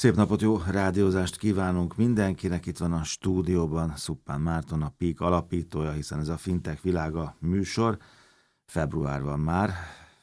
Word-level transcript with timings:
Szép 0.00 0.14
napot, 0.14 0.40
jó 0.40 0.60
rádiózást 0.70 1.36
kívánunk 1.36 1.96
mindenkinek. 1.96 2.66
Itt 2.66 2.78
van 2.78 2.92
a 2.92 3.04
stúdióban 3.04 3.96
Szuppán 3.96 4.40
Márton, 4.40 4.82
a 4.82 4.88
PIK 4.98 5.20
alapítója, 5.20 5.90
hiszen 5.90 6.18
ez 6.18 6.28
a 6.28 6.36
Fintech 6.36 6.82
világa 6.82 7.36
műsor. 7.38 7.98
Február 8.64 9.22
van 9.22 9.40
már, 9.40 9.70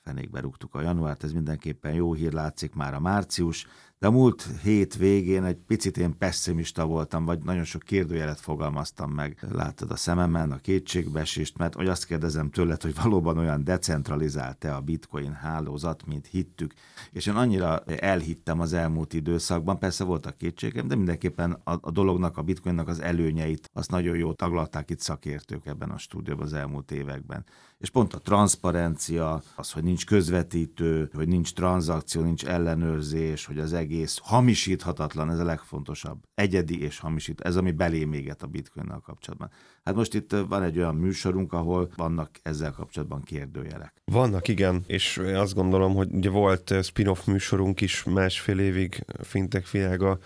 fenékbe 0.01 0.39
rúgtuk 0.39 0.75
a 0.75 0.81
januárt, 0.81 1.23
ez 1.23 1.31
mindenképpen 1.31 1.93
jó 1.93 2.13
hír, 2.13 2.33
látszik 2.33 2.73
már 2.73 2.93
a 2.93 2.99
március, 2.99 3.67
de 3.99 4.07
a 4.07 4.11
múlt 4.11 4.47
hét 4.63 4.95
végén 4.95 5.43
egy 5.43 5.57
picit 5.67 5.97
én 5.97 6.17
pessimista 6.17 6.85
voltam, 6.85 7.25
vagy 7.25 7.43
nagyon 7.43 7.63
sok 7.63 7.81
kérdőjelet 7.83 8.39
fogalmaztam 8.39 9.11
meg. 9.11 9.45
Láttad 9.51 9.91
a 9.91 9.95
szememen 9.95 10.51
a 10.51 10.57
kétségbeesést, 10.57 11.57
mert 11.57 11.73
hogy 11.73 11.87
azt 11.87 12.05
kérdezem 12.05 12.49
tőled, 12.49 12.81
hogy 12.81 12.95
valóban 12.95 13.37
olyan 13.37 13.63
decentralizált-e 13.63 14.75
a 14.75 14.81
bitcoin 14.81 15.33
hálózat, 15.33 16.05
mint 16.05 16.27
hittük. 16.27 16.73
És 17.11 17.25
én 17.25 17.35
annyira 17.35 17.79
elhittem 17.85 18.59
az 18.59 18.73
elmúlt 18.73 19.13
időszakban, 19.13 19.79
persze 19.79 20.03
voltak 20.03 20.37
kétségem, 20.37 20.87
de 20.87 20.95
mindenképpen 20.95 21.51
a, 21.51 21.71
a 21.81 21.91
dolognak, 21.91 22.37
a 22.37 22.41
bitcoinnak 22.41 22.87
az 22.87 22.99
előnyeit, 22.99 23.69
azt 23.73 23.91
nagyon 23.91 24.17
jól 24.17 24.35
taglalták 24.35 24.89
itt 24.89 24.99
szakértők 24.99 25.65
ebben 25.65 25.89
a 25.89 25.97
stúdióban 25.97 26.45
az 26.45 26.53
elmúlt 26.53 26.91
években. 26.91 27.45
És 27.77 27.89
pont 27.89 28.13
a 28.13 28.19
transzparencia, 28.19 29.41
az, 29.55 29.71
hogy 29.71 29.83
nincs 29.83 30.05
közvetítő, 30.05 31.09
hogy 31.13 31.27
nincs 31.27 31.53
tranzakció, 31.53 32.21
nincs 32.21 32.45
ellenőrzés, 32.45 33.45
hogy 33.45 33.59
az 33.59 33.73
egész 33.73 33.85
hamisíthatatlan, 34.23 35.29
ez 35.29 35.39
a 35.39 35.43
legfontosabb. 35.43 36.23
Egyedi 36.35 36.81
és 36.81 36.99
hamisít, 36.99 37.41
ez 37.41 37.55
ami 37.55 37.71
belém 37.71 38.13
éget 38.13 38.43
a 38.43 38.47
bitcoinnal 38.47 38.99
kapcsolatban. 38.99 39.51
Hát 39.87 39.95
most 39.95 40.13
itt 40.13 40.35
van 40.49 40.63
egy 40.63 40.77
olyan 40.77 40.95
műsorunk, 40.95 41.53
ahol 41.53 41.89
vannak 41.95 42.29
ezzel 42.43 42.71
kapcsolatban 42.71 43.23
kérdőjelek. 43.23 43.93
Vannak, 44.05 44.47
igen, 44.47 44.83
és 44.87 45.17
azt 45.17 45.53
gondolom, 45.53 45.95
hogy 45.95 46.07
ugye 46.11 46.29
volt 46.29 46.73
spin-off 46.83 47.25
műsorunk 47.25 47.81
is 47.81 48.03
másfél 48.03 48.59
évig 48.59 49.05
Fintech 49.21 49.71
világa 49.71 50.19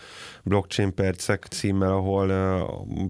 blockchain 0.43 0.93
percek 0.93 1.45
címmel, 1.45 1.91
ahol 1.91 2.29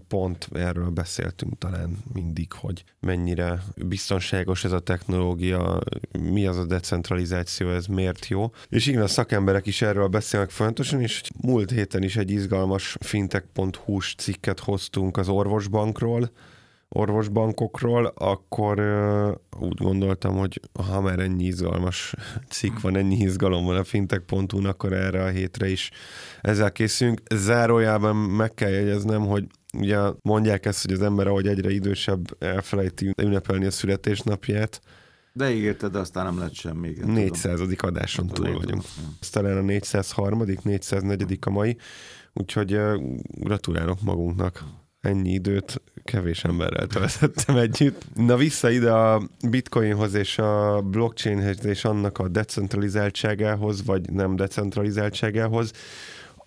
pont 0.07 0.49
erről 0.53 0.89
beszéltünk 0.89 1.57
talán 1.57 1.97
mindig, 2.13 2.51
hogy 2.53 2.83
mennyire 2.99 3.63
biztonságos 3.75 4.63
ez 4.63 4.71
a 4.71 4.79
technológia, 4.79 5.79
mi 6.19 6.45
az 6.45 6.57
a 6.57 6.65
decentralizáció, 6.65 7.69
ez 7.69 7.85
miért 7.85 8.27
jó. 8.27 8.51
És 8.69 8.87
igen, 8.87 9.01
a 9.01 9.07
szakemberek 9.07 9.65
is 9.65 9.81
erről 9.81 10.07
beszélnek 10.07 10.49
fontosan, 10.49 11.01
és 11.01 11.21
múlt 11.41 11.71
héten 11.71 12.03
is 12.03 12.15
egy 12.15 12.31
izgalmas 12.31 12.97
fintech.hu-s 12.99 14.15
cikket 14.15 14.59
hoztunk 14.59 15.17
az 15.17 15.29
orvosbankról, 15.29 16.31
orvosbankokról, 16.95 18.05
akkor 18.05 18.79
uh, 18.79 19.61
úgy 19.61 19.77
gondoltam, 19.77 20.37
hogy 20.37 20.59
ha 20.87 21.01
már 21.01 21.19
ennyi 21.19 21.43
izgalmas 21.43 22.13
cikk 22.49 22.79
van, 22.79 22.95
ennyi 22.95 23.15
izgalom 23.15 23.65
van 23.65 23.77
a 23.77 23.83
fintech.hu-n, 23.83 24.65
akkor 24.65 24.93
erre 24.93 25.23
a 25.23 25.27
hétre 25.27 25.69
is 25.69 25.91
ezzel 26.41 26.71
készülünk. 26.71 27.21
Zárójában 27.35 28.15
meg 28.15 28.53
kell 28.53 28.69
jegyeznem, 28.69 29.21
hogy 29.21 29.45
ugye 29.77 29.97
mondják 30.21 30.65
ezt, 30.65 30.85
hogy 30.85 30.93
az 30.93 31.01
ember, 31.01 31.27
ahogy 31.27 31.47
egyre 31.47 31.71
idősebb, 31.71 32.41
elfelejti 32.43 33.13
ünnepelni 33.21 33.65
a 33.65 33.71
születésnapját, 33.71 34.81
de 35.33 35.51
ígérted, 35.51 35.91
de 35.91 35.99
aztán 35.99 36.25
nem 36.25 36.39
lett 36.39 36.53
semmi. 36.53 36.93
400. 37.05 37.61
adáson 37.77 38.27
túl 38.27 38.45
vagyunk. 38.45 38.63
vagyunk. 38.63 38.83
talán 39.31 39.57
a 39.57 39.61
403., 39.61 40.43
404. 40.63 41.37
a 41.41 41.49
mai, 41.49 41.77
úgyhogy 42.33 42.79
gratulálok 43.23 44.01
magunknak 44.01 44.63
ennyi 45.01 45.31
időt 45.31 45.81
kevés 46.03 46.43
emberrel 46.43 46.87
töltöttem 46.87 47.57
együtt. 47.57 48.01
Na 48.15 48.35
vissza 48.37 48.69
ide 48.69 48.91
a 48.91 49.21
bitcoinhoz 49.49 50.13
és 50.13 50.37
a 50.37 50.81
blockchainhez 50.81 51.65
és 51.65 51.85
annak 51.85 52.17
a 52.17 52.27
decentralizáltságához, 52.27 53.85
vagy 53.85 54.09
nem 54.09 54.35
decentralizáltságához 54.35 55.71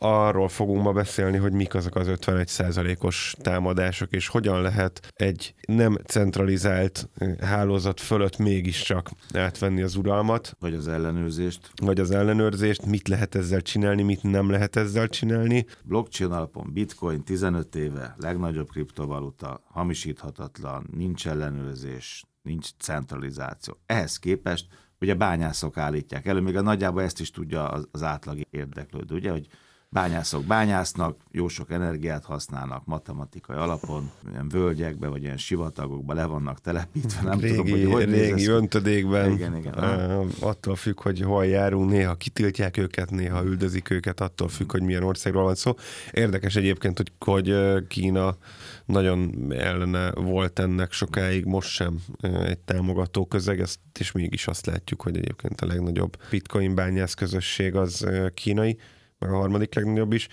arról 0.05 0.49
fogunk 0.49 0.83
ma 0.83 0.93
beszélni, 0.93 1.37
hogy 1.37 1.53
mik 1.53 1.75
azok 1.75 1.97
az 1.97 2.07
51%-os 2.11 3.37
támadások, 3.43 4.13
és 4.13 4.29
hogyan 4.29 4.63
lehet 4.63 5.13
egy 5.15 5.55
nem 5.67 5.99
centralizált 6.07 7.09
eh, 7.15 7.37
hálózat 7.41 8.01
fölött 8.01 8.39
mégiscsak 8.39 9.11
átvenni 9.33 9.83
az 9.83 9.97
uralmat. 9.97 10.57
Vagy 10.61 10.75
az 10.75 10.89
ellenőrzést. 10.89 11.71
Vagy 11.83 12.01
az 12.01 12.11
ellenőrzést, 12.11 12.87
mit 12.87 13.09
lehet 13.09 13.35
ezzel 13.35 13.61
csinálni, 13.61 14.03
mit 14.03 14.23
nem 14.23 14.51
lehet 14.51 14.77
ezzel 14.77 15.09
csinálni. 15.09 15.67
Blockchain 15.85 16.33
alapon 16.33 16.73
bitcoin 16.73 17.25
15 17.25 17.75
éve, 17.75 18.15
legnagyobb 18.19 18.71
kriptovaluta, 18.71 19.63
hamisíthatatlan, 19.65 20.87
nincs 20.97 21.27
ellenőrzés, 21.29 22.25
nincs 22.43 22.69
centralizáció. 22.79 23.79
Ehhez 23.87 24.19
képest 24.19 24.67
ugye 25.01 25.15
bányászok 25.15 25.77
állítják 25.77 26.27
elő, 26.27 26.41
még 26.41 26.57
a 26.57 26.63
nagyjából 26.63 27.03
ezt 27.03 27.21
is 27.21 27.31
tudja 27.31 27.69
az, 27.69 27.89
az 27.91 28.03
átlag 28.03 28.41
érdeklődő, 28.51 29.15
ugye, 29.15 29.31
hogy 29.31 29.49
bányászok 29.95 30.45
bányásznak, 30.45 31.17
jó 31.31 31.49
sok 31.49 31.71
energiát 31.71 32.25
használnak 32.25 32.85
matematikai 32.85 33.57
alapon, 33.57 34.11
ilyen 34.31 34.49
völgyekbe 34.49 35.09
vagy 35.09 35.23
ilyen 35.23 35.37
sivatagokba 35.37 36.15
le 36.15 36.25
vannak 36.25 36.61
telepítve, 36.61 37.23
nem 37.23 37.41
régi, 37.41 37.57
tudom, 37.57 37.71
hogy 37.71 37.93
hogy 37.93 38.11
Régi 38.11 38.47
öntödékben, 38.47 39.33
igen, 39.33 39.57
igen, 39.57 39.75
uh, 39.77 40.27
attól 40.41 40.77
függ, 40.77 41.01
hogy 41.01 41.21
hol 41.21 41.47
járunk, 41.47 41.91
néha 41.91 42.15
kitiltják 42.15 42.77
őket, 42.77 43.11
néha 43.11 43.45
üldözik 43.45 43.91
őket, 43.91 44.21
attól 44.21 44.49
függ, 44.49 44.71
hogy 44.71 44.83
milyen 44.83 45.03
országról 45.03 45.43
van 45.43 45.55
szó. 45.55 45.75
Érdekes 46.13 46.57
egyébként, 46.57 46.97
hogy, 46.97 47.13
hogy 47.19 47.55
Kína 47.87 48.37
nagyon 48.85 49.47
ellene 49.51 50.11
volt 50.13 50.59
ennek 50.59 50.93
sokáig, 50.93 51.45
most 51.45 51.69
sem 51.69 51.99
egy 52.21 52.59
támogató 52.59 53.27
közeg, 53.27 53.61
ezt 53.61 53.79
és 53.99 54.13
mégis 54.13 54.47
azt 54.47 54.67
látjuk, 54.67 55.03
hogy 55.03 55.17
egyébként 55.17 55.61
a 55.61 55.67
legnagyobb 55.67 56.17
bitcoin 56.31 56.75
bányász 56.75 57.15
közösség 57.15 57.75
az 57.75 58.07
kínai 58.35 58.79
meg 59.25 59.33
a 59.33 59.37
harmadik 59.37 59.75
legnagyobb 59.75 60.13
is. 60.13 60.29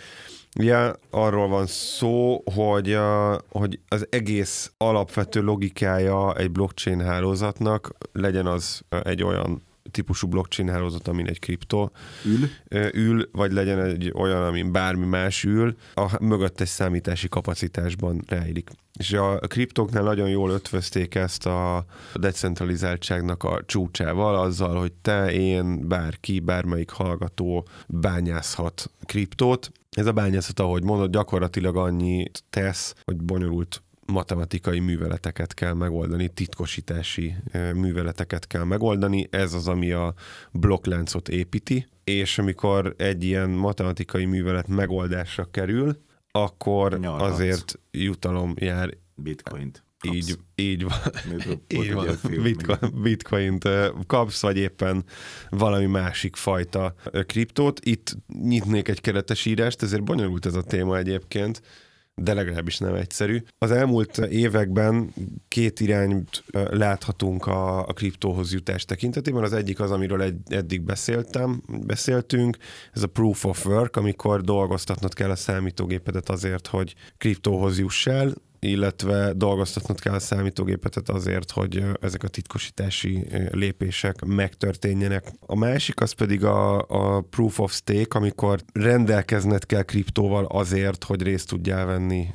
Ugye 0.59 0.93
arról 1.09 1.47
van 1.47 1.65
szó, 1.65 2.43
hogy, 2.55 2.93
a, 2.93 3.41
hogy 3.49 3.79
az 3.87 4.07
egész 4.09 4.71
alapvető 4.77 5.41
logikája 5.41 6.35
egy 6.35 6.51
blockchain 6.51 7.01
hálózatnak 7.01 7.91
legyen 8.13 8.45
az 8.45 8.81
egy 9.03 9.23
olyan 9.23 9.61
típusú 9.91 10.27
blockchain 10.27 10.69
hálózat, 10.69 11.07
amin 11.07 11.27
egy 11.27 11.39
kriptó 11.39 11.91
ül. 12.25 12.49
ül, 12.93 13.29
vagy 13.31 13.51
legyen 13.51 13.79
egy 13.79 14.11
olyan, 14.15 14.43
amin 14.43 14.71
bármi 14.71 15.05
más 15.05 15.43
ül, 15.43 15.75
a 15.93 16.23
mögöttes 16.23 16.69
számítási 16.69 17.29
kapacitásban 17.29 18.23
rejlik. 18.27 18.69
És 18.99 19.13
a 19.13 19.39
kriptóknál 19.39 20.03
nagyon 20.03 20.29
jól 20.29 20.49
ötvözték 20.49 21.15
ezt 21.15 21.45
a 21.45 21.85
decentralizáltságnak 22.15 23.43
a 23.43 23.61
csúcsával, 23.65 24.35
azzal, 24.35 24.79
hogy 24.79 24.91
te, 24.93 25.31
én, 25.31 25.87
bárki, 25.87 26.39
bármelyik 26.39 26.89
hallgató 26.89 27.67
bányászhat 27.87 28.91
kriptót. 29.05 29.71
Ez 29.89 30.05
a 30.05 30.11
bányászat, 30.11 30.59
ahogy 30.59 30.83
mondod, 30.83 31.11
gyakorlatilag 31.11 31.77
annyit 31.77 32.43
tesz, 32.49 32.95
hogy 33.03 33.15
bonyolult 33.15 33.81
matematikai 34.05 34.79
műveleteket 34.79 35.53
kell 35.53 35.73
megoldani, 35.73 36.27
titkosítási 36.27 37.35
műveleteket 37.73 38.47
kell 38.47 38.63
megoldani. 38.63 39.27
Ez 39.29 39.53
az, 39.53 39.67
ami 39.67 39.91
a 39.91 40.13
blokkláncot 40.51 41.29
építi, 41.29 41.87
és 42.03 42.37
amikor 42.37 42.93
egy 42.97 43.23
ilyen 43.23 43.49
matematikai 43.49 44.25
művelet 44.25 44.67
megoldásra 44.67 45.47
kerül, 45.51 45.97
akkor 46.31 46.99
Nyarhatsz. 46.99 47.33
azért 47.33 47.79
jutalom 47.91 48.53
jár. 48.55 48.97
Bitcoint. 49.15 49.83
Kapsz. 49.99 50.15
Így, 50.15 50.37
így 50.55 50.83
van. 50.83 50.93
így 51.67 51.93
van. 51.93 52.17
Bitcoin, 52.43 53.01
bitcoint 53.01 53.67
kapsz, 54.07 54.41
vagy 54.41 54.57
éppen 54.57 55.05
valami 55.49 55.85
másik 55.85 56.35
fajta 56.35 56.93
kriptót. 57.25 57.79
Itt 57.85 58.17
nyitnék 58.43 58.87
egy 58.87 59.01
keretes 59.01 59.45
írást, 59.45 59.81
ezért 59.81 60.03
bonyolult 60.03 60.45
ez 60.45 60.55
a 60.55 60.63
téma 60.63 60.97
egyébként 60.97 61.61
de 62.15 62.33
legalábbis 62.33 62.77
nem 62.77 62.93
egyszerű. 62.93 63.43
Az 63.57 63.71
elmúlt 63.71 64.17
években 64.17 65.13
két 65.47 65.79
irányt 65.79 66.43
láthatunk 66.51 67.45
a, 67.45 67.87
a 67.87 67.93
kriptóhoz 67.93 68.53
jutás 68.53 68.85
tekintetében. 68.85 69.43
Az 69.43 69.53
egyik 69.53 69.79
az, 69.79 69.91
amiről 69.91 70.21
egy, 70.21 70.37
eddig 70.45 70.81
beszéltem, 70.81 71.61
beszéltünk, 71.85 72.57
ez 72.93 73.03
a 73.03 73.07
proof 73.07 73.45
of 73.45 73.65
work, 73.65 73.95
amikor 73.95 74.41
dolgoztatnod 74.41 75.13
kell 75.13 75.29
a 75.29 75.35
számítógépedet 75.35 76.29
azért, 76.29 76.67
hogy 76.67 76.95
kriptóhoz 77.17 77.79
juss 77.79 78.07
el, 78.07 78.33
illetve 78.65 79.33
dolgoztatnod 79.33 79.99
kell 79.99 80.13
a 80.13 80.19
számítógépet 80.19 81.09
azért, 81.09 81.51
hogy 81.51 81.83
ezek 82.01 82.23
a 82.23 82.27
titkosítási 82.27 83.27
lépések 83.51 84.25
megtörténjenek. 84.25 85.31
A 85.39 85.55
másik 85.55 86.01
az 86.01 86.11
pedig 86.11 86.43
a, 86.43 86.85
a 86.87 87.21
proof 87.21 87.59
of 87.59 87.73
stake, 87.73 88.17
amikor 88.17 88.59
rendelkezned 88.73 89.65
kell 89.65 89.81
kriptóval 89.81 90.45
azért, 90.45 91.03
hogy 91.03 91.21
részt 91.21 91.47
tudjál 91.47 91.85
venni 91.85 92.27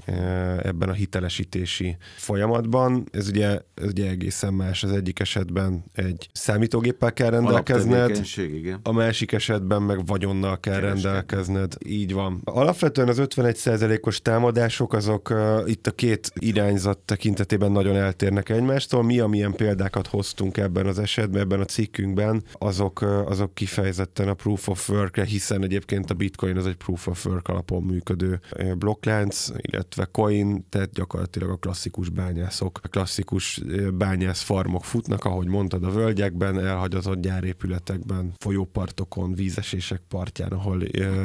ebben 0.63 0.89
a 0.89 0.93
hitelesítési 0.93 1.97
folyamatban. 2.17 3.09
Ez 3.11 3.29
ugye, 3.29 3.61
ez 3.75 3.89
ugye 3.89 4.09
egészen 4.09 4.55
más. 4.55 4.85
Az 4.85 4.93
egyik 4.93 5.21
esetben 5.21 5.85
egy 5.93 6.29
számítógéppel 6.33 7.13
kell 7.13 7.31
rendelkezned, 7.31 8.23
igen. 8.37 8.81
a 8.83 8.93
másik 8.93 9.33
esetben 9.33 9.83
meg 9.83 10.07
vagyonnal 10.07 10.61
kell 10.61 10.75
Kereskedni. 10.75 11.03
rendelkezned. 11.03 11.75
Így 11.87 12.13
van. 12.13 12.41
Alapvetően 12.45 13.09
az 13.09 13.19
51%-os 13.21 14.23
támadások 14.23 14.93
azok 14.93 15.31
uh, 15.31 15.63
itt 15.67 15.87
a 15.87 15.91
két 15.91 16.16
két 16.17 16.33
irányzat 16.35 16.99
tekintetében 16.99 17.73
nagyon 17.73 17.97
eltérnek 17.97 18.49
egymástól. 18.49 19.03
Mi, 19.03 19.19
amilyen 19.19 19.53
példákat 19.53 20.07
hoztunk 20.07 20.57
ebben 20.57 20.87
az 20.87 20.99
esetben, 20.99 21.41
ebben 21.43 21.61
a 21.61 21.65
cikkünkben, 21.65 22.43
azok, 22.53 23.01
azok 23.27 23.55
kifejezetten 23.55 24.29
a 24.29 24.35
proof 24.35 24.69
of 24.69 24.89
work 24.89 25.21
hiszen 25.21 25.63
egyébként 25.63 26.11
a 26.11 26.15
bitcoin 26.15 26.57
az 26.57 26.67
egy 26.67 26.77
proof 26.77 27.07
of 27.07 27.27
work 27.27 27.49
alapon 27.49 27.83
működő 27.83 28.41
blokklánc, 28.79 29.49
illetve 29.57 30.09
coin, 30.13 30.67
tehát 30.69 30.93
gyakorlatilag 30.93 31.51
a 31.51 31.57
klasszikus 31.57 32.09
bányászok, 32.09 32.81
a 32.83 32.89
klasszikus 32.89 33.61
bányász 33.95 34.43
farmok 34.43 34.85
futnak, 34.85 35.25
ahogy 35.25 35.47
mondtad, 35.47 35.85
a 35.85 35.91
völgyekben, 35.91 36.67
elhagyatott 36.67 37.21
gyárépületekben, 37.21 38.33
folyópartokon, 38.39 39.35
vízesések 39.35 40.03
partján, 40.09 40.51
ahol 40.51 40.83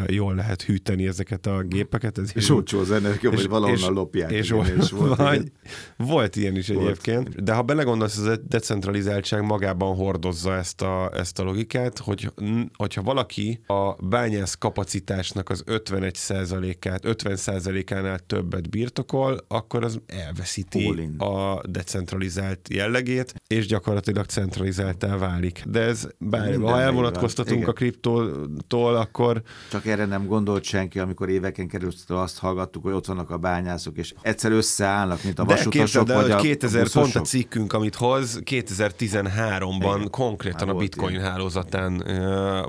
jól 0.07 0.35
lehet 0.35 0.61
hűteni 0.61 1.07
ezeket 1.07 1.45
a 1.45 1.61
gépeket. 1.61 2.17
Ez 2.17 2.31
és 2.35 2.49
olcsó 2.49 2.79
az 2.79 2.91
energia, 2.91 3.31
vagy 3.31 3.47
valahonnan 3.47 3.93
lopják. 3.93 4.31
És, 4.31 4.53
és, 4.77 4.80
és 4.81 4.91
volt, 4.91 5.15
vagy, 5.15 5.51
volt 5.97 6.35
ilyen 6.35 6.55
is 6.55 6.67
volt. 6.67 6.81
egyébként. 6.81 7.43
De 7.43 7.53
ha 7.53 7.61
belegondolsz, 7.61 8.17
ez 8.17 8.25
a 8.25 8.35
decentralizáltság 8.35 9.43
magában 9.43 9.95
hordozza 9.95 10.55
ezt 10.55 10.81
a, 10.81 11.11
ezt 11.13 11.39
a 11.39 11.43
logikát, 11.43 11.97
hogy, 11.97 12.31
hogyha 12.73 13.01
valaki 13.01 13.59
a 13.67 13.93
bányász 14.07 14.55
kapacitásnak 14.55 15.49
az 15.49 15.63
51%-át, 15.67 17.01
50%-ánál 17.05 18.19
többet 18.19 18.69
birtokol, 18.69 19.45
akkor 19.47 19.83
az 19.83 19.99
elveszíti 20.05 21.09
a 21.17 21.67
decentralizált 21.67 22.67
jellegét, 22.69 23.33
és 23.47 23.65
gyakorlatilag 23.65 24.25
centralizáltá 24.25 25.17
válik. 25.17 25.63
De 25.67 25.79
ez 25.79 26.07
bár, 26.17 26.55
ha 26.57 26.79
elvonatkoztatunk 26.79 27.67
a 27.67 27.73
kriptótól, 27.73 28.95
akkor... 28.95 29.41
Csak 29.69 29.85
erre 29.85 30.05
nem 30.05 30.25
gondolt 30.25 30.63
senki, 30.63 30.99
amikor 30.99 31.29
éveken 31.29 31.67
keresztül 31.67 32.17
azt 32.17 32.39
hallgattuk, 32.39 32.83
hogy 32.83 32.93
ott 32.93 33.05
vannak 33.05 33.29
a 33.29 33.37
bányászok, 33.37 33.97
és 33.97 34.13
egyszer 34.21 34.51
összeállnak, 34.71 35.23
mint 35.23 35.39
a 35.39 35.45
vasutasok, 35.45 36.05
de 36.05 36.15
vagy 36.15 36.31
a 36.31 36.35
2000 36.37 36.83
buszosok. 36.83 37.11
pont 37.11 37.15
a 37.25 37.27
cikkünk, 37.27 37.73
amit 37.73 37.95
hoz, 37.95 38.41
2013-ban 38.45 39.95
Igen. 39.95 40.09
konkrétan 40.09 40.67
Már 40.67 40.75
a 40.75 40.79
bitcoin 40.79 41.13
ilyen. 41.13 41.25
hálózatán 41.25 42.03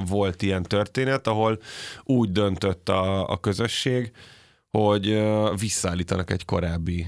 volt 0.09 0.43
ilyen 0.43 0.63
történet, 0.63 1.27
ahol 1.27 1.59
úgy 2.05 2.33
döntött 2.33 2.89
a, 2.89 3.29
a 3.29 3.41
közösség, 3.41 4.11
hogy 4.71 5.23
visszaállítanak 5.61 6.31
egy 6.31 6.45
korábbi 6.45 7.07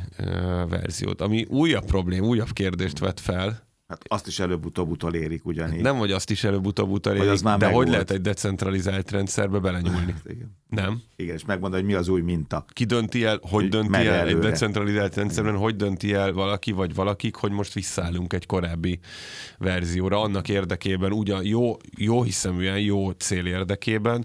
verziót, 0.69 1.21
ami 1.21 1.47
újabb 1.49 1.85
problém, 1.85 2.25
újabb 2.25 2.53
kérdést 2.53 2.99
vet 2.99 3.21
fel, 3.21 3.63
Hát 3.89 4.03
azt 4.07 4.27
is 4.27 4.39
előbb-utóbb 4.39 4.91
utolérik 4.91 5.47
ugyanígy. 5.47 5.81
Nem, 5.81 5.97
hogy 5.97 6.13
azt 6.13 6.31
is 6.31 6.45
előbb-utóbb 6.45 6.91
utolérik, 6.91 7.31
az 7.31 7.43
már 7.43 7.59
de 7.59 7.65
hogy 7.67 7.75
volt. 7.75 7.89
lehet 7.89 8.11
egy 8.11 8.21
decentralizált 8.21 9.11
rendszerbe 9.11 9.59
belenyúlni? 9.59 10.15
Igen. 10.27 10.57
Nem? 10.69 11.03
Igen, 11.17 11.35
és 11.35 11.45
megmondani, 11.45 11.83
hogy 11.83 11.93
mi 11.93 11.99
az 11.99 12.09
új 12.09 12.21
minta. 12.21 12.65
Ki 12.73 12.85
dönti 12.85 13.25
el, 13.25 13.39
hogy 13.43 13.69
dönti 13.69 13.95
el 13.95 14.15
előre. 14.15 14.37
egy 14.37 14.39
decentralizált 14.39 15.15
rendszerben, 15.15 15.53
Igen. 15.53 15.65
hogy 15.65 15.77
dönti 15.77 16.13
el 16.13 16.33
valaki 16.33 16.73
vagy 16.73 16.95
valakik, 16.95 17.35
hogy 17.35 17.51
most 17.51 17.73
visszaállunk 17.73 18.33
egy 18.33 18.47
korábbi 18.47 18.99
verzióra, 19.59 20.21
annak 20.21 20.49
érdekében, 20.49 21.13
ugyan 21.13 21.45
jó, 21.45 21.77
jó 21.97 22.23
hiszeműen, 22.23 22.79
jó 22.81 23.11
cél 23.11 23.47
érdekében, 23.47 24.25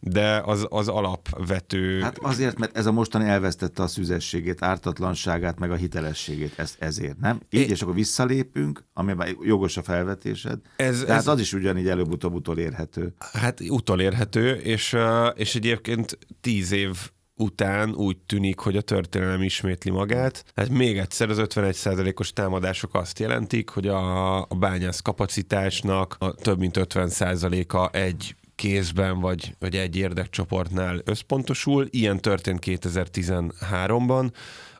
de 0.00 0.42
az, 0.44 0.66
az 0.68 0.88
alapvető... 0.88 2.00
Hát 2.00 2.18
azért, 2.18 2.58
mert 2.58 2.76
ez 2.76 2.86
a 2.86 2.92
mostani 2.92 3.28
elvesztette 3.28 3.82
a 3.82 3.86
szüzességét, 3.86 4.62
ártatlanságát, 4.62 5.58
meg 5.58 5.70
a 5.70 5.74
hitelességét, 5.74 6.52
ez, 6.56 6.74
ezért, 6.78 7.18
nem? 7.18 7.40
Így, 7.50 7.68
é... 7.68 7.70
és 7.70 7.82
akkor 7.82 7.94
visszalépünk, 7.94 8.84
amiben 8.92 9.36
jogos 9.42 9.76
a 9.76 9.82
felvetésed, 9.82 10.58
ez, 10.76 11.00
tehát 11.00 11.20
ez... 11.20 11.26
az 11.26 11.40
is 11.40 11.52
ugyanígy 11.52 11.88
előbb-utóbb 11.88 12.34
utolérhető. 12.34 13.14
Hát 13.32 13.60
utolérhető, 13.68 14.54
és, 14.54 14.96
és 15.34 15.54
egyébként 15.54 16.18
tíz 16.40 16.72
év 16.72 17.10
után 17.40 17.94
úgy 17.94 18.16
tűnik, 18.16 18.58
hogy 18.58 18.76
a 18.76 18.80
történelem 18.80 19.42
ismétli 19.42 19.90
magát. 19.90 20.44
Hát 20.54 20.68
még 20.68 20.98
egyszer 20.98 21.30
az 21.30 21.38
51%-os 21.40 22.32
támadások 22.32 22.94
azt 22.94 23.18
jelentik, 23.18 23.68
hogy 23.68 23.88
a, 23.88 24.36
a 24.40 24.54
bányász 24.58 25.00
kapacitásnak 25.00 26.16
a 26.18 26.32
több 26.32 26.58
mint 26.58 26.76
50%-a 26.78 27.96
egy 27.96 28.34
kézben 28.60 29.20
vagy, 29.20 29.54
vagy 29.58 29.76
egy 29.76 29.96
érdekcsoportnál 29.96 31.00
összpontosul. 31.04 31.86
Ilyen 31.90 32.20
történt 32.20 32.62
2013-ban, 32.66 34.30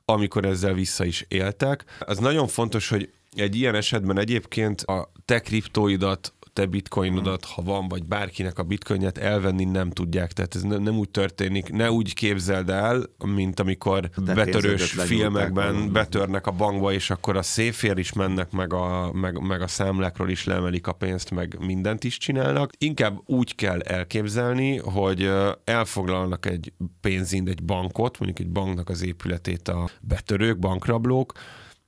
amikor 0.04 0.44
ezzel 0.44 0.74
vissza 0.74 1.04
is 1.04 1.24
éltek. 1.28 1.84
Az 1.98 2.18
nagyon 2.18 2.48
fontos, 2.48 2.88
hogy 2.88 3.10
egy 3.32 3.56
ilyen 3.56 3.74
esetben 3.74 4.18
egyébként 4.18 4.80
a 4.80 5.12
te 5.24 5.40
kriptóidat 5.40 6.34
te 6.52 6.66
bitcoinodat, 6.66 7.44
ha 7.44 7.62
van, 7.62 7.88
vagy 7.88 8.04
bárkinek 8.04 8.58
a 8.58 8.62
bitcoinját 8.62 9.18
elvenni 9.18 9.64
nem 9.64 9.90
tudják. 9.90 10.32
Tehát 10.32 10.54
ez 10.54 10.62
nem, 10.62 10.82
nem 10.82 10.98
úgy 10.98 11.10
történik, 11.10 11.72
ne 11.72 11.90
úgy 11.90 12.14
képzeld 12.14 12.70
el, 12.70 13.02
mint 13.24 13.60
amikor 13.60 14.10
De 14.16 14.34
betörős 14.34 14.92
filmekben 14.92 15.92
betörnek 15.92 16.46
a 16.46 16.50
bankba, 16.50 16.92
és 16.92 17.10
akkor 17.10 17.36
a 17.36 17.42
széfér 17.42 17.98
is 17.98 18.12
mennek, 18.12 18.50
meg 18.50 18.72
a, 18.72 19.12
meg, 19.12 19.40
meg 19.40 19.62
a 19.62 19.66
számlákról 19.66 20.30
is 20.30 20.44
leemelik 20.44 20.86
a 20.86 20.92
pénzt, 20.92 21.30
meg 21.30 21.56
mindent 21.60 22.04
is 22.04 22.18
csinálnak. 22.18 22.70
Inkább 22.78 23.20
úgy 23.26 23.54
kell 23.54 23.80
elképzelni, 23.80 24.76
hogy 24.76 25.30
elfoglalnak 25.64 26.46
egy 26.46 26.72
pénzind, 27.00 27.48
egy 27.48 27.62
bankot, 27.62 28.18
mondjuk 28.18 28.46
egy 28.46 28.52
banknak 28.52 28.88
az 28.88 29.02
épületét 29.02 29.68
a 29.68 29.88
betörők, 30.00 30.58
bankrablók, 30.58 31.32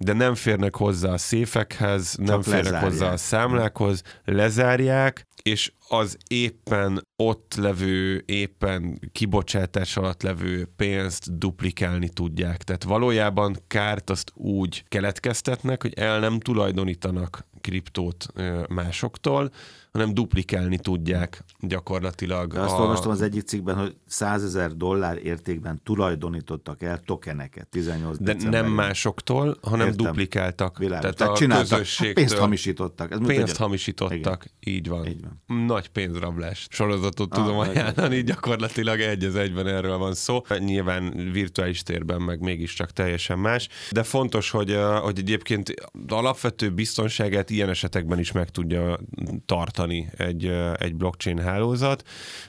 de 0.05 0.13
nem 0.13 0.35
férnek 0.35 0.77
hozzá 0.77 1.13
a 1.13 1.19
széfekhez, 1.19 2.15
Csak 2.17 2.27
nem 2.27 2.43
férnek 2.43 2.63
lezárják. 2.63 2.91
hozzá 2.91 3.13
a 3.13 3.17
számlákhoz, 3.17 4.03
lezárják, 4.25 5.27
és 5.43 5.73
az 5.89 6.17
éppen 6.29 7.07
ott 7.17 7.55
levő, 7.57 8.23
éppen 8.27 9.01
kibocsátás 9.13 9.97
alatt 9.97 10.23
levő 10.23 10.69
pénzt 10.77 11.39
duplikálni 11.39 12.09
tudják. 12.09 12.63
Tehát 12.63 12.85
valójában 12.85 13.57
kárt 13.67 14.11
azt 14.11 14.33
úgy 14.35 14.85
keletkeztetnek, 14.89 15.83
hogy 15.83 15.93
el 15.95 16.19
nem 16.19 16.41
tulajdonítanak 16.41 17.47
kriptót 17.61 18.27
másoktól, 18.69 19.51
hanem 19.93 20.15
duplikálni 20.15 20.79
tudják 20.79 21.45
gyakorlatilag. 21.61 22.53
De 22.53 22.61
azt 22.61 22.75
a... 22.75 22.81
olvastam 22.81 23.11
az 23.11 23.23
egyik 23.23 23.43
cikkben, 23.43 23.77
hogy 23.77 23.97
100 24.07 24.45
ezer 24.45 24.73
dollár 24.77 25.19
értékben 25.25 25.81
tulajdonítottak 25.85 26.83
el 26.83 27.01
tokeneket 27.01 27.69
18 27.69 28.19
De 28.19 28.37
nem 28.51 28.67
másoktól, 28.67 29.57
hanem 29.63 29.87
Értem. 29.87 30.07
duplikáltak. 30.07 30.79
Világos. 30.79 31.01
Tehát, 31.01 31.17
Tehát 31.17 31.33
a 31.33 31.37
csináltak, 31.37 31.87
hát 31.87 32.13
pénzt 32.13 32.37
hamisítottak. 32.37 33.11
Ez 33.11 33.19
pénzt 33.27 33.57
hamisítottak, 33.57 34.45
Igen. 34.61 34.77
így 34.77 34.89
van. 34.89 35.07
így 35.07 35.25
van. 35.47 35.65
Nagy 35.67 35.89
pénzrablás 35.89 36.67
sorozatot 36.71 37.33
ah, 37.33 37.39
tudom 37.39 37.59
ajánlani, 37.59 38.17
így 38.17 38.25
gyakorlatilag 38.25 39.01
egy 39.01 39.25
az 39.25 39.37
egyben 39.37 39.67
erről 39.67 39.99
van 39.99 40.15
szó. 40.15 40.41
Nyilván 40.59 41.31
virtuális 41.33 41.83
térben 41.83 42.21
meg 42.21 42.41
mégiscsak 42.41 42.91
teljesen 42.91 43.39
más, 43.39 43.69
de 43.91 44.03
fontos, 44.03 44.51
hogy, 44.51 44.79
hogy 45.03 45.19
egyébként 45.19 45.75
alapvető 46.09 46.71
biztonságát 46.71 47.51
ilyen 47.51 47.69
esetekben 47.69 48.19
is 48.19 48.33
meg 48.33 48.51
tudja 48.51 48.99
tartani 49.47 49.81
tartani 49.83 50.09
egy, 50.17 50.47
egy 50.79 50.95
blockchain 50.95 51.39
hálózat, 51.39 52.03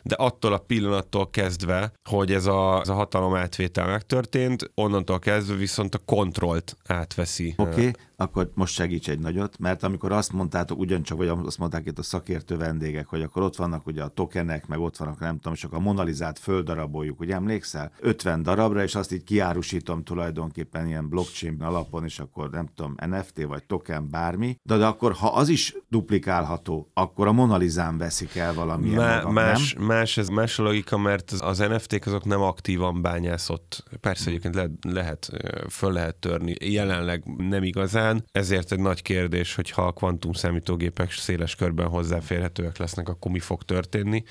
de 0.03 0.15
attól 0.15 0.53
a 0.53 0.57
pillanattól 0.57 1.29
kezdve, 1.29 1.91
hogy 2.09 2.33
ez 2.33 2.45
a, 2.45 2.79
ez 2.81 2.89
a 2.89 2.93
hatalom 2.93 3.35
átvétel 3.35 3.87
megtörtént, 3.87 4.71
onnantól 4.75 5.19
kezdve 5.19 5.55
viszont 5.55 5.95
a 5.95 5.99
kontrollt 6.05 6.77
átveszi. 6.87 7.53
Oké, 7.57 7.69
okay 7.69 7.93
akkor 8.23 8.51
most 8.53 8.73
segíts 8.73 9.09
egy 9.09 9.19
nagyot, 9.19 9.57
mert 9.59 9.83
amikor 9.83 10.11
azt 10.11 10.33
mondtátok, 10.33 10.79
ugyancsak, 10.79 11.17
vagy 11.17 11.27
azt 11.27 11.57
mondták 11.57 11.85
itt 11.85 11.99
a 11.99 12.03
szakértő 12.03 12.57
vendégek, 12.57 13.07
hogy 13.07 13.21
akkor 13.21 13.41
ott 13.41 13.55
vannak 13.55 13.87
ugye 13.87 14.03
a 14.03 14.07
tokenek, 14.07 14.67
meg 14.67 14.79
ott 14.79 14.97
vannak, 14.97 15.19
nem 15.19 15.39
tudom, 15.39 15.53
akkor 15.61 15.77
a 15.77 15.81
monalizát 15.81 16.39
földaraboljuk, 16.39 17.19
ugye 17.19 17.33
emlékszel? 17.33 17.91
50 17.99 18.43
darabra, 18.43 18.83
és 18.83 18.95
azt 18.95 19.11
így 19.11 19.23
kiárusítom 19.23 20.03
tulajdonképpen 20.03 20.87
ilyen 20.87 21.09
blockchain 21.09 21.61
alapon, 21.61 22.03
és 22.03 22.19
akkor 22.19 22.49
nem 22.49 22.67
tudom, 22.75 22.95
NFT 23.09 23.43
vagy 23.43 23.63
token, 23.63 24.09
bármi, 24.09 24.57
de, 24.63 24.77
de 24.77 24.85
akkor 24.85 25.13
ha 25.13 25.27
az 25.27 25.49
is 25.49 25.75
duplikálható, 25.89 26.89
akkor 26.93 27.27
a 27.27 27.31
monalizán 27.31 27.97
veszik 27.97 28.35
el 28.35 28.53
valamilyen 28.53 28.97
Má, 28.97 29.15
magam, 29.15 29.33
más, 29.33 29.73
nem? 29.73 29.85
más, 29.85 30.17
ez 30.17 30.27
más 30.27 30.59
a 30.59 30.63
logika, 30.63 30.97
mert 30.97 31.31
az 31.31 31.57
NFT-k 31.57 32.05
azok 32.05 32.25
nem 32.25 32.41
aktívan 32.41 33.01
bányászott. 33.01 33.83
Persze 34.01 34.29
egyébként 34.29 34.55
le, 34.55 34.67
lehet, 34.81 35.29
föl 35.69 35.91
lehet 35.91 36.15
törni. 36.15 36.55
Jelenleg 36.59 37.23
nem 37.37 37.63
igazán, 37.63 38.12
után. 38.13 38.25
Ezért 38.31 38.71
egy 38.71 38.79
nagy 38.79 39.01
kérdés, 39.01 39.55
hogy 39.55 39.69
ha 39.69 39.81
a 39.81 39.91
kvantum 39.91 40.33
számítógépek 40.33 41.11
széles 41.11 41.55
körben 41.55 41.87
hozzáférhetőek 41.87 42.77
lesznek, 42.77 43.09
akkor 43.09 43.31
mi 43.31 43.39
fog 43.39 43.63
történni. 43.63 44.23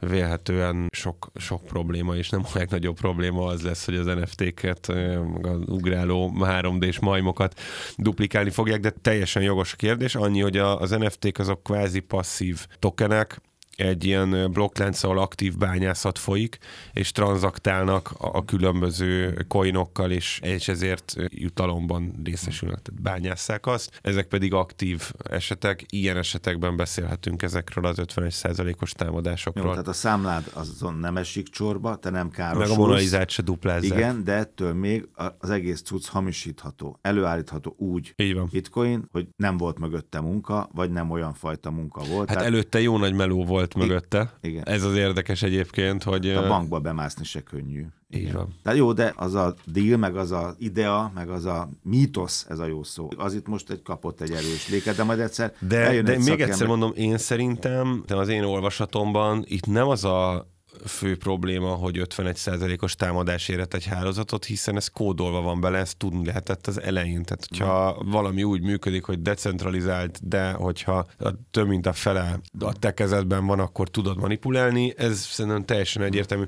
Vélhetően 0.00 0.88
sok, 0.90 1.30
sok 1.34 1.64
probléma, 1.64 2.16
és 2.16 2.28
nem 2.28 2.42
a 2.44 2.50
legnagyobb 2.54 2.96
probléma 2.96 3.46
az 3.46 3.62
lesz, 3.62 3.84
hogy 3.84 3.96
az 3.96 4.06
NFT-ket, 4.06 4.86
az 5.42 5.58
ugráló 5.66 6.32
3D-s 6.38 6.98
majmokat 6.98 7.60
duplikálni 7.96 8.50
fogják, 8.50 8.80
de 8.80 8.90
teljesen 8.90 9.42
jogos 9.42 9.72
a 9.72 9.76
kérdés. 9.76 10.14
Annyi, 10.14 10.40
hogy 10.40 10.56
az 10.56 10.90
NFT-k 10.90 11.38
azok 11.38 11.62
kvázi 11.62 12.00
passzív 12.00 12.66
tokenek, 12.78 13.40
egy 13.76 14.04
ilyen 14.04 14.52
blokklánc, 14.52 15.02
ahol 15.02 15.18
aktív 15.18 15.56
bányászat 15.56 16.18
folyik, 16.18 16.58
és 16.92 17.12
tranzaktálnak 17.12 18.10
a 18.18 18.44
különböző 18.44 19.44
coinokkal, 19.48 20.10
és, 20.10 20.40
és 20.42 20.68
ezért 20.68 21.16
jutalomban 21.28 22.20
részesülnek, 22.24 22.82
tehát 22.82 23.02
bányásszák 23.02 23.66
azt. 23.66 24.00
Ezek 24.02 24.26
pedig 24.26 24.52
aktív 24.52 25.12
esetek, 25.30 25.84
ilyen 25.88 26.16
esetekben 26.16 26.76
beszélhetünk 26.76 27.42
ezekről 27.42 27.84
az 27.84 27.96
51%-os 27.98 28.92
támadásokról. 28.92 29.64
Jó, 29.64 29.70
tehát 29.70 29.88
a 29.88 29.92
számlád 29.92 30.50
azon 30.52 30.94
nem 30.94 31.16
esik 31.16 31.48
csorba, 31.48 31.96
te 31.96 32.10
nem 32.10 32.30
károsulsz. 32.30 32.68
Meg 32.68 32.78
a 32.78 32.80
monalizát 32.80 33.30
se 33.30 33.42
duplázzák. 33.42 33.98
Igen, 33.98 34.24
de 34.24 34.32
ettől 34.32 34.74
még 34.74 35.08
az 35.38 35.50
egész 35.50 35.82
cucc 35.82 36.06
hamisítható, 36.06 36.98
előállítható 37.02 37.74
úgy 37.78 38.12
Így 38.16 38.34
van. 38.34 38.48
bitcoin, 38.52 39.08
hogy 39.12 39.26
nem 39.36 39.56
volt 39.56 39.78
mögötte 39.78 40.20
munka, 40.20 40.68
vagy 40.72 40.90
nem 40.90 41.10
olyan 41.10 41.34
fajta 41.34 41.70
munka 41.70 42.00
volt. 42.00 42.28
Hát 42.28 42.36
tehát... 42.36 42.52
előtte 42.52 42.80
jó 42.80 42.98
nagy 42.98 43.14
meló 43.14 43.44
volt 43.44 43.65
mögötte. 43.74 44.32
Igen. 44.40 44.64
Ez 44.64 44.82
az 44.82 44.94
érdekes 44.94 45.42
egyébként, 45.42 46.02
hogy... 46.02 46.26
Hát 46.34 46.44
a 46.44 46.48
bankba 46.48 46.80
bemászni 46.80 47.24
se 47.24 47.40
könnyű. 47.40 47.86
Így 48.10 48.32
van. 48.32 48.54
Tehát 48.62 48.78
jó, 48.78 48.92
de 48.92 49.12
az 49.16 49.34
a 49.34 49.54
deal, 49.64 49.98
meg 49.98 50.16
az 50.16 50.32
a 50.32 50.54
idea, 50.58 51.12
meg 51.14 51.30
az 51.30 51.44
a 51.44 51.68
mítosz, 51.82 52.46
ez 52.48 52.58
a 52.58 52.66
jó 52.66 52.82
szó. 52.82 53.08
Az 53.16 53.34
itt 53.34 53.46
most 53.46 53.70
egy 53.70 53.82
kapott 53.82 54.20
egy 54.20 54.30
erős 54.30 54.68
léket, 54.68 54.96
de 54.96 55.04
majd 55.04 55.18
egyszer 55.18 55.54
De, 55.58 56.02
de 56.02 56.18
még 56.18 56.40
egyszer 56.40 56.66
mondom, 56.66 56.92
én 56.94 57.18
szerintem, 57.18 58.02
de 58.06 58.16
az 58.16 58.28
én 58.28 58.44
olvasatomban 58.44 59.44
itt 59.46 59.66
nem 59.66 59.88
az 59.88 60.04
a 60.04 60.48
fő 60.86 61.16
probléma, 61.16 61.68
hogy 61.68 62.02
51%-os 62.08 62.94
támadás 62.94 63.48
érett 63.48 63.74
egy 63.74 63.86
hálózatot, 63.86 64.44
hiszen 64.44 64.76
ez 64.76 64.88
kódolva 64.88 65.40
van 65.40 65.60
bele, 65.60 65.78
ezt 65.78 65.96
tudni 65.96 66.26
lehetett 66.26 66.66
az 66.66 66.80
elején. 66.80 67.22
Tehát, 67.22 67.46
hogyha 67.48 67.92
mm. 68.04 68.10
valami 68.10 68.42
úgy 68.42 68.62
működik, 68.62 69.04
hogy 69.04 69.22
decentralizált, 69.22 70.28
de 70.28 70.52
hogyha 70.52 71.06
több 71.50 71.68
mint 71.68 71.86
a 71.86 71.92
fele 71.92 72.40
a 72.58 72.72
te 72.72 72.94
kezedben 72.94 73.46
van, 73.46 73.60
akkor 73.60 73.88
tudod 73.88 74.18
manipulálni, 74.18 74.94
ez 74.96 75.20
szerintem 75.20 75.64
teljesen 75.64 76.02
egyértelmű. 76.02 76.44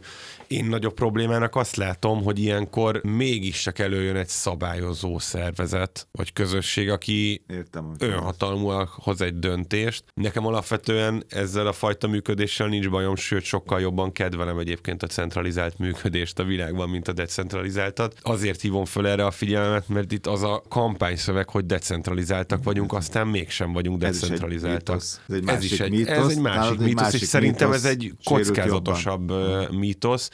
Én 0.46 0.64
nagyobb 0.64 0.94
problémának 0.94 1.56
azt 1.56 1.76
látom, 1.76 2.22
hogy 2.22 2.38
ilyenkor 2.38 3.00
mégis 3.02 3.62
csak 3.62 3.78
előjön 3.78 4.16
egy 4.16 4.28
szabályozó 4.28 5.18
szervezet, 5.18 6.08
vagy 6.12 6.32
közösség, 6.32 6.90
aki 6.90 7.42
Értem, 7.48 7.94
önhatalmúan 7.98 8.88
hoz 8.92 9.20
egy 9.20 9.38
döntést. 9.38 10.04
Nekem 10.14 10.46
alapvetően 10.46 11.24
ezzel 11.28 11.66
a 11.66 11.72
fajta 11.72 12.06
működéssel 12.06 12.66
nincs 12.66 12.90
bajom, 12.90 13.16
sőt 13.16 13.44
sokkal 13.44 13.80
jobban 13.80 14.12
kedvelem 14.18 14.58
egyébként 14.58 15.02
a 15.02 15.06
centralizált 15.06 15.78
működést 15.78 16.38
a 16.38 16.44
világban, 16.44 16.88
mint 16.88 17.08
a 17.08 17.12
decentralizáltat. 17.12 18.14
Azért 18.22 18.60
hívom 18.60 18.84
föl 18.84 19.06
erre 19.06 19.26
a 19.26 19.30
figyelmet, 19.30 19.88
mert 19.88 20.12
itt 20.12 20.26
az 20.26 20.42
a 20.42 20.62
kampányszöveg, 20.68 21.48
hogy 21.48 21.66
decentralizáltak 21.66 22.64
vagyunk, 22.64 22.92
aztán 22.92 23.26
mégsem 23.26 23.72
vagyunk 23.72 23.98
decentralizáltak. 23.98 24.96
Ez, 24.96 25.20
egy 25.28 25.48
ez 25.48 25.64
is 25.64 25.80
egy, 25.80 25.90
mítosz, 25.90 26.16
ez 26.16 26.28
egy 26.28 26.40
másik 26.40 26.78
mítosz, 26.78 27.12
és 27.12 27.20
szerintem 27.20 27.72
ez 27.72 27.84
egy 27.84 28.12
kockázatosabb 28.24 29.32
mítosz 29.70 30.30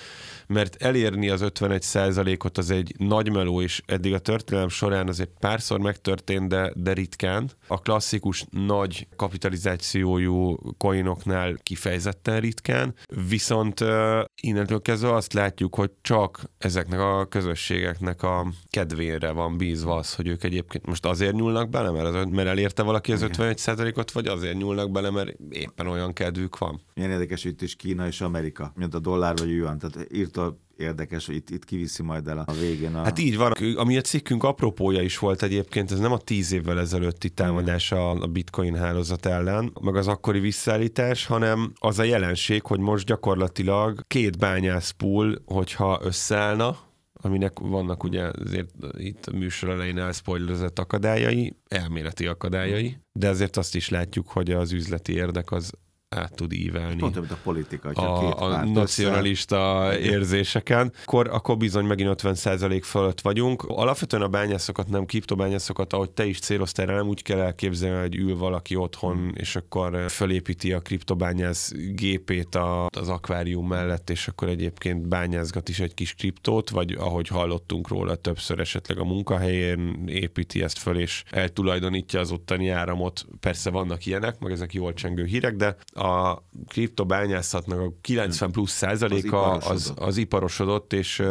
mert 0.46 0.82
elérni 0.82 1.28
az 1.28 1.40
51%-ot 1.44 2.58
az 2.58 2.70
egy 2.70 2.94
nagy 2.98 3.30
meló, 3.30 3.62
és 3.62 3.82
eddig 3.86 4.14
a 4.14 4.18
történelem 4.18 4.68
során 4.68 5.08
azért 5.08 5.30
párszor 5.38 5.80
megtörtént, 5.80 6.48
de, 6.48 6.72
de 6.74 6.92
ritkán. 6.92 7.50
A 7.66 7.80
klasszikus 7.80 8.46
nagy 8.50 9.06
kapitalizációjú 9.16 10.58
coinoknál 10.78 11.54
kifejezetten 11.62 12.40
ritkán, 12.40 12.94
viszont 13.28 13.73
uh, 13.80 14.24
innentől 14.42 14.82
kezdve 14.82 15.12
azt 15.14 15.32
látjuk, 15.32 15.74
hogy 15.74 15.90
csak 16.00 16.40
ezeknek 16.58 17.00
a 17.00 17.26
közösségeknek 17.26 18.22
a 18.22 18.46
kedvére 18.70 19.30
van 19.30 19.56
bízva 19.56 19.96
az, 19.96 20.14
hogy 20.14 20.28
ők 20.28 20.44
egyébként 20.44 20.86
most 20.86 21.06
azért 21.06 21.34
nyúlnak 21.34 21.68
bele, 21.68 21.90
mert, 21.90 22.06
az, 22.06 22.24
mert 22.30 22.48
elérte 22.48 22.82
valaki 22.82 23.12
az 23.12 23.26
51%-ot, 23.28 24.10
vagy 24.10 24.26
azért 24.26 24.56
nyúlnak 24.56 24.90
bele, 24.90 25.10
mert 25.10 25.36
éppen 25.50 25.86
olyan 25.86 26.12
kedvük 26.12 26.58
van. 26.58 26.80
Milyen 26.94 27.10
érdekes, 27.10 27.44
itt 27.44 27.62
is 27.62 27.76
Kína 27.76 28.06
és 28.06 28.20
Amerika, 28.20 28.72
mint 28.76 28.94
a 28.94 28.98
dollár 28.98 29.36
vagy 29.36 29.50
yuan. 29.50 29.78
Tehát 29.78 30.12
írt 30.12 30.36
attól 30.36 30.62
érdekes, 30.76 31.26
hogy 31.26 31.34
itt, 31.34 31.50
itt 31.50 31.64
kiviszi 31.64 32.02
majd 32.02 32.28
el 32.28 32.38
a 32.46 32.52
végén. 32.52 32.94
A... 32.94 33.02
Hát 33.02 33.18
így 33.18 33.36
van. 33.36 33.52
Ami 33.76 33.96
a 33.96 34.00
cikkünk 34.00 34.44
apropója 34.44 35.02
is 35.02 35.18
volt 35.18 35.42
egyébként, 35.42 35.90
ez 35.90 35.98
nem 35.98 36.12
a 36.12 36.18
tíz 36.18 36.52
évvel 36.52 36.80
ezelőtti 36.80 37.28
támadás 37.28 37.92
a, 37.92 38.10
a 38.10 38.26
bitcoin 38.26 38.76
hálózat 38.76 39.26
ellen, 39.26 39.72
meg 39.80 39.96
az 39.96 40.08
akkori 40.08 40.40
visszaállítás, 40.40 41.26
hanem 41.26 41.72
az 41.78 41.98
a 41.98 42.02
jelenség, 42.02 42.62
hogy 42.62 42.80
most 42.80 43.06
gyakorlatilag 43.06 44.00
két 44.06 44.38
bányászpool, 44.38 45.42
hogyha 45.46 46.00
összeállna, 46.02 46.76
aminek 47.12 47.58
vannak 47.58 48.04
ugye 48.04 48.30
azért 48.44 48.70
itt 48.96 49.26
a 49.26 49.36
műsor 49.36 49.68
elején 49.68 49.98
elspoilerezett 49.98 50.78
akadályai, 50.78 51.56
elméleti 51.68 52.26
akadályai, 52.26 52.96
de 53.12 53.28
ezért 53.28 53.56
azt 53.56 53.74
is 53.74 53.88
látjuk, 53.88 54.28
hogy 54.28 54.50
az 54.50 54.72
üzleti 54.72 55.12
érdek 55.12 55.50
az 55.50 55.72
át 56.14 56.34
tud 56.34 56.52
ívelni. 56.52 56.96
Pont, 56.96 57.14
mint 57.14 57.30
a 57.30 57.38
politika, 57.42 57.88
a, 57.88 58.20
két 58.20 58.32
a 58.32 58.64
nacionalista 58.64 59.88
össze... 59.90 59.98
érzéseken, 60.00 60.92
akkor, 61.02 61.28
akkor 61.28 61.56
bizony 61.56 61.84
megint 61.84 62.22
50% 62.22 62.80
fölött 62.84 63.20
vagyunk. 63.20 63.62
Alapvetően 63.62 64.22
a 64.22 64.28
bányászokat, 64.28 64.88
nem 64.88 65.04
kriptobányászokat, 65.04 65.92
ahogy 65.92 66.10
te 66.10 66.24
is 66.26 66.38
céloztál, 66.38 66.86
nem 66.86 67.08
úgy 67.08 67.22
kell 67.22 67.40
elképzelni, 67.40 68.00
hogy 68.00 68.16
ül 68.16 68.36
valaki 68.36 68.76
otthon, 68.76 69.32
és 69.34 69.56
akkor 69.56 70.10
fölépíti 70.10 70.72
a 70.72 70.80
kriptobányász 70.80 71.72
gépét 71.94 72.54
a, 72.54 72.86
az 72.86 73.08
akvárium 73.08 73.68
mellett, 73.68 74.10
és 74.10 74.28
akkor 74.28 74.48
egyébként 74.48 75.08
bányázgat 75.08 75.68
is 75.68 75.80
egy 75.80 75.94
kis 75.94 76.14
kriptót, 76.14 76.70
vagy 76.70 76.92
ahogy 76.92 77.28
hallottunk 77.28 77.88
róla 77.88 78.14
többször 78.14 78.60
esetleg 78.60 78.98
a 78.98 79.04
munkahelyén 79.04 80.04
építi 80.06 80.62
ezt 80.62 80.78
föl, 80.78 80.98
és 80.98 81.24
eltulajdonítja 81.30 82.20
az 82.20 82.30
ottani 82.30 82.68
áramot. 82.68 83.26
Persze 83.40 83.70
vannak 83.70 84.06
ilyenek, 84.06 84.38
meg 84.38 84.52
ezek 84.52 84.72
jól 84.74 84.94
csengő 84.94 85.24
hírek, 85.24 85.56
de 85.56 85.76
a 86.04 86.44
kriptobányászatnak 86.68 87.80
a 87.80 87.92
90 88.00 88.50
plusz 88.50 88.72
százaléka 88.72 89.50
az, 89.50 89.70
az, 89.70 89.92
az 89.96 90.16
iparosodott, 90.16 90.92
és, 90.92 91.22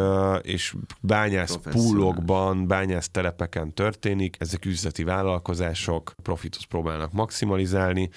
és 0.42 0.76
bányász 1.02 1.58
púlokban, 1.72 2.68
bányász 2.68 3.10
telepeken 3.10 3.74
történik. 3.74 4.36
Ezek 4.40 4.66
üzleti 4.66 5.04
vállalkozások, 5.04 6.16
profitot 6.22 6.66
próbálnak 6.66 7.12
maximalizálni, 7.12 8.10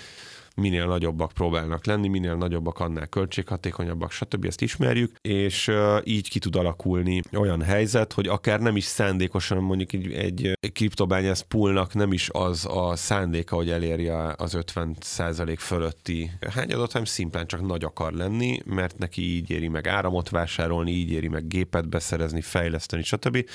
minél 0.56 0.86
nagyobbak 0.86 1.32
próbálnak 1.32 1.86
lenni, 1.86 2.08
minél 2.08 2.34
nagyobbak 2.34 2.78
annál 2.78 3.06
költséghatékonyabbak, 3.06 4.10
stb. 4.10 4.44
Ezt 4.44 4.62
ismerjük, 4.62 5.16
és 5.20 5.70
így 6.04 6.28
ki 6.28 6.38
tud 6.38 6.56
alakulni 6.56 7.22
olyan 7.32 7.62
helyzet, 7.62 8.12
hogy 8.12 8.26
akár 8.28 8.60
nem 8.60 8.76
is 8.76 8.84
szándékosan 8.84 9.62
mondjuk 9.62 9.92
egy, 9.92 10.12
egy, 10.12 10.58
kriptobányász 10.72 11.40
poolnak 11.40 11.94
nem 11.94 12.12
is 12.12 12.28
az 12.32 12.66
a 12.70 12.96
szándéka, 12.96 13.56
hogy 13.56 13.70
elérje 13.70 14.34
az 14.36 14.58
50% 14.75 15.56
fölötti 15.58 16.30
hányadot, 16.50 16.92
hanem 16.92 17.06
szimplán 17.06 17.46
csak 17.46 17.66
nagy 17.66 17.84
akar 17.84 18.12
lenni, 18.12 18.60
mert 18.64 18.98
neki 18.98 19.22
így 19.22 19.50
éri 19.50 19.68
meg 19.68 19.86
áramot 19.86 20.28
vásárolni, 20.28 20.90
így 20.90 21.10
éri 21.10 21.28
meg 21.28 21.46
gépet 21.48 21.88
beszerezni, 21.88 22.40
fejleszteni, 22.40 23.02
stb. 23.02 23.48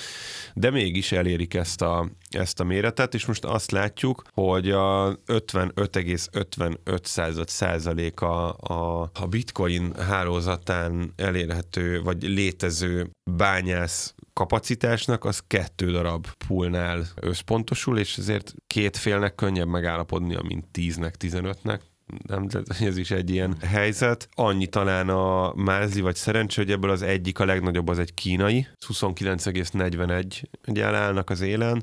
De 0.54 0.70
mégis 0.70 1.12
elérik 1.12 1.54
ezt 1.54 1.82
a, 1.82 2.08
ezt 2.30 2.60
a 2.60 2.64
méretet, 2.64 3.14
és 3.14 3.26
most 3.26 3.44
azt 3.44 3.70
látjuk, 3.70 4.22
hogy 4.32 4.70
a 4.70 5.16
55,55 5.26 6.91
500 6.92 7.40
százaléka 7.46 8.50
a, 8.50 9.10
a 9.14 9.26
bitcoin 9.26 9.94
hálózatán 9.94 11.12
elérhető, 11.16 12.02
vagy 12.02 12.22
létező 12.22 13.10
bányász 13.30 14.14
kapacitásnak 14.32 15.24
az 15.24 15.42
kettő 15.46 15.90
darab 15.90 16.26
poolnál 16.46 17.06
összpontosul, 17.14 17.98
és 17.98 18.16
ezért 18.16 18.54
két 18.66 18.96
félnek 18.96 19.34
könnyebb 19.34 19.68
megállapodnia, 19.68 20.42
mint 20.42 20.64
tíznek, 20.70 21.16
tizenötnek. 21.16 21.82
Nem, 22.26 22.46
ez 22.80 22.96
is 22.96 23.10
egy 23.10 23.30
ilyen 23.30 23.56
helyzet. 23.60 24.28
Annyi 24.34 24.66
talán 24.66 25.08
a 25.08 25.54
mázli 25.54 26.00
vagy 26.00 26.14
szerencsé, 26.14 26.62
hogy 26.62 26.70
ebből 26.70 26.90
az 26.90 27.02
egyik 27.02 27.38
a 27.38 27.44
legnagyobb 27.44 27.88
az 27.88 27.98
egy 27.98 28.14
kínai, 28.14 28.66
29,41 28.86 30.80
állnak 30.94 31.30
az 31.30 31.40
élen, 31.40 31.82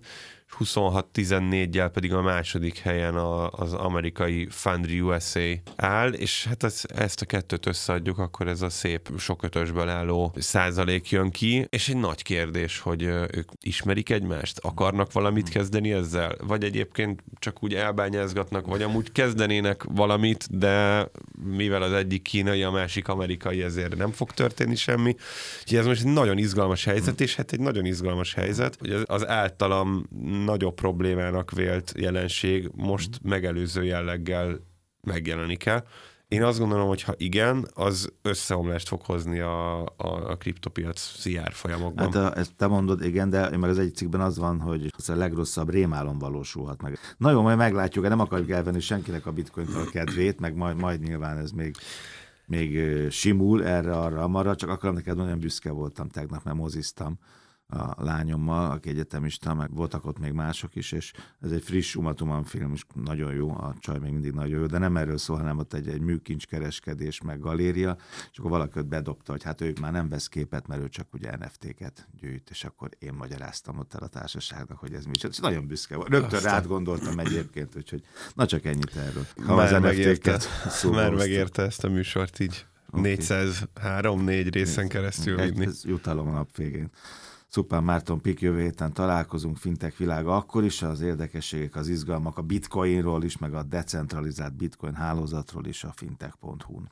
26-14-jel 0.57 1.89
pedig 1.93 2.13
a 2.13 2.21
második 2.21 2.77
helyen 2.77 3.15
a, 3.15 3.49
az 3.49 3.73
amerikai 3.73 4.47
Fundry 4.49 5.01
USA 5.01 5.39
áll, 5.75 6.09
és 6.09 6.45
hát 6.45 6.63
ez, 6.63 6.81
ezt 6.87 7.21
a 7.21 7.25
kettőt 7.25 7.65
összeadjuk, 7.65 8.17
akkor 8.17 8.47
ez 8.47 8.61
a 8.61 8.69
szép 8.69 9.09
sok 9.17 9.43
ötösből 9.43 9.89
álló 9.89 10.33
százalék 10.37 11.09
jön 11.09 11.29
ki, 11.29 11.67
és 11.69 11.89
egy 11.89 11.97
nagy 11.97 12.21
kérdés, 12.21 12.79
hogy 12.79 13.03
ők 13.03 13.49
ismerik 13.61 14.09
egymást, 14.09 14.59
akarnak 14.59 15.11
valamit 15.11 15.43
hmm. 15.43 15.53
kezdeni 15.53 15.91
ezzel, 15.91 16.35
vagy 16.47 16.63
egyébként 16.63 17.23
csak 17.39 17.63
úgy 17.63 17.73
elbányázgatnak, 17.73 18.67
vagy 18.67 18.81
amúgy 18.81 19.11
kezdenének 19.11 19.83
valamit, 19.83 20.57
de 20.57 21.07
mivel 21.43 21.81
az 21.81 21.91
egyik 21.91 22.21
kínai, 22.21 22.63
a 22.63 22.71
másik 22.71 23.07
amerikai, 23.07 23.61
ezért 23.61 23.95
nem 23.95 24.11
fog 24.11 24.31
történni 24.31 24.75
semmi. 24.75 25.15
Úgyhogy 25.61 25.77
ez 25.77 25.85
most 25.85 26.05
egy 26.05 26.13
nagyon 26.13 26.37
izgalmas 26.37 26.83
helyzet, 26.83 27.15
hmm. 27.15 27.25
és 27.25 27.35
hát 27.35 27.51
egy 27.51 27.59
nagyon 27.59 27.85
izgalmas 27.85 28.33
helyzet, 28.33 28.75
hogy 28.79 29.01
az 29.05 29.27
általam 29.27 30.07
nagyobb 30.39 30.73
problémának 30.73 31.51
vélt 31.51 31.93
jelenség 31.97 32.69
most 32.75 33.19
megelőző 33.23 33.83
jelleggel 33.83 34.59
megjelenik 35.01 35.65
el. 35.65 35.85
Én 36.27 36.43
azt 36.43 36.59
gondolom, 36.59 36.87
hogy 36.87 37.01
ha 37.01 37.13
igen, 37.17 37.67
az 37.73 38.13
összeomlást 38.21 38.87
fog 38.87 39.01
hozni 39.01 39.39
a, 39.39 39.81
a, 39.81 40.29
a 40.29 40.35
kriptopiac 40.35 40.99
szijár 40.99 41.51
folyamokban. 41.51 42.05
Hát 42.05 42.15
a, 42.15 42.37
ezt 42.37 42.55
te 42.55 42.67
mondod, 42.67 43.03
igen, 43.03 43.29
de 43.29 43.57
meg 43.57 43.69
az 43.69 43.79
egyik 43.79 43.95
cikkben 43.95 44.21
az 44.21 44.37
van, 44.37 44.59
hogy 44.59 44.93
az 44.97 45.09
a 45.09 45.15
legrosszabb 45.15 45.69
rémálom 45.69 46.19
valósulhat 46.19 46.81
meg. 46.81 46.99
Na 47.17 47.31
jó, 47.31 47.41
majd 47.41 47.57
meglátjuk, 47.57 48.07
nem 48.07 48.19
akarjuk 48.19 48.49
elvenni 48.49 48.79
senkinek 48.79 49.25
a 49.25 49.31
bitcoin 49.31 49.67
a 49.67 49.89
kedvét, 49.89 50.39
meg 50.39 50.55
majd, 50.55 50.77
majd 50.77 51.01
nyilván 51.01 51.37
ez 51.37 51.51
még 51.51 51.75
még 52.45 52.79
simul 53.11 53.65
erre, 53.65 53.97
arra, 53.97 54.27
marra, 54.27 54.55
csak 54.55 54.69
akarom 54.69 54.95
neked 54.95 55.17
nagyon 55.17 55.39
büszke 55.39 55.71
voltam 55.71 56.09
tegnap, 56.09 56.43
mert 56.43 56.57
moziztam 56.57 57.17
a 57.69 58.03
lányommal, 58.03 58.71
aki 58.71 58.89
egyetemista, 58.89 59.53
meg 59.53 59.73
voltak 59.73 60.05
ott 60.05 60.19
még 60.19 60.31
mások 60.31 60.75
is, 60.75 60.91
és 60.91 61.13
ez 61.41 61.51
egy 61.51 61.63
friss 61.63 61.95
Umatuman 61.95 62.43
film, 62.43 62.73
és 62.73 62.83
nagyon 63.03 63.33
jó, 63.33 63.49
a 63.49 63.75
csaj 63.79 63.99
még 63.99 64.11
mindig 64.11 64.31
nagyon 64.31 64.59
jó, 64.59 64.65
de 64.65 64.77
nem 64.77 64.97
erről 64.97 65.17
szól, 65.17 65.37
hanem 65.37 65.57
ott 65.57 65.73
egy, 65.73 65.87
egy 65.87 66.01
műkincskereskedés, 66.01 67.21
meg 67.21 67.39
galéria, 67.39 67.97
és 68.31 68.37
akkor 68.37 68.51
valaki 68.51 68.79
ott 68.79 68.85
bedobta, 68.85 69.31
hogy 69.31 69.43
hát 69.43 69.61
ők 69.61 69.79
már 69.79 69.91
nem 69.91 70.09
vesz 70.09 70.27
képet, 70.27 70.67
mert 70.67 70.81
ő 70.81 70.89
csak 70.89 71.13
ugye 71.13 71.37
NFT-ket 71.37 72.07
gyűjt, 72.19 72.49
és 72.49 72.63
akkor 72.63 72.89
én 72.99 73.13
magyaráztam 73.13 73.79
ott 73.79 73.93
el 73.93 74.03
a 74.03 74.07
társaságnak, 74.07 74.77
hogy 74.77 74.93
ez 74.93 75.05
mi. 75.05 75.11
És 75.29 75.37
nagyon 75.37 75.67
büszke 75.67 75.95
volt. 75.95 76.09
Rögtön 76.09 76.37
Aztán... 76.37 76.53
rád 76.53 76.67
gondoltam 76.67 77.19
egyébként, 77.19 77.75
úgyhogy 77.75 78.03
na 78.33 78.45
csak 78.45 78.65
ennyit 78.65 78.95
erről. 78.95 79.25
Ha 79.45 79.55
már 79.55 79.73
az 79.73 79.81
megérte, 79.81 80.39
már 80.91 81.13
megérte 81.13 81.61
ezt 81.61 81.83
a 81.83 81.89
műsort 81.89 82.39
így 82.39 82.65
okay. 82.91 83.15
403-4 83.19 84.49
részen 84.51 84.87
keresztül 84.87 85.41
vinni. 85.41 85.65
Ez 85.65 85.81
jutalom 85.85 86.27
a 86.27 86.31
nap 86.31 86.55
végén. 86.55 86.89
Szupán 87.51 87.83
Márton 87.83 88.21
Pik 88.21 88.41
jövő 88.41 88.61
héten 88.61 88.93
találkozunk, 88.93 89.57
fintek 89.57 89.97
világa 89.97 90.35
akkor 90.35 90.63
is, 90.63 90.81
az 90.81 91.01
érdekességek, 91.01 91.75
az 91.75 91.87
izgalmak 91.87 92.37
a 92.37 92.41
bitcoinról 92.41 93.23
is, 93.23 93.37
meg 93.37 93.53
a 93.53 93.63
decentralizált 93.63 94.55
bitcoin 94.55 94.93
hálózatról 94.93 95.65
is 95.65 95.83
a 95.83 95.91
fintech.hu-n. 95.91 96.87